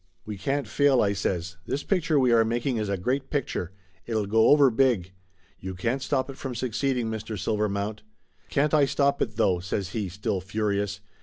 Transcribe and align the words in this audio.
"We 0.25 0.35
can't 0.35 0.67
fail!" 0.67 0.99
I 1.03 1.13
says. 1.13 1.57
"This 1.67 1.83
picture 1.83 2.19
we 2.19 2.31
are 2.31 2.43
mak 2.43 2.65
ing 2.65 2.77
is 2.77 2.89
a 2.89 2.97
great 2.97 3.29
picture. 3.29 3.71
It'll 4.07 4.25
go 4.25 4.47
over 4.47 4.71
big. 4.71 5.13
You 5.59 5.75
can't 5.75 6.01
stop 6.01 6.27
it 6.27 6.37
from 6.37 6.55
succeeding, 6.55 7.11
Mr. 7.11 7.37
Silvermount!" 7.37 7.99
"Can't 8.49 8.73
I 8.73 8.85
stop 8.85 9.21
it, 9.21 9.35
though!" 9.35 9.59
says 9.59 9.89
he, 9.89 10.09
still 10.09 10.41
furious. 10.41 11.01